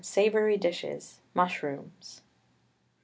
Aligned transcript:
SAVOURY 0.03 0.57
DISHES. 0.57 1.19
MUSHROOMS. 1.35 2.23